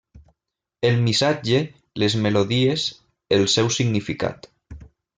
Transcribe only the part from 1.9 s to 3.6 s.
les melodies, el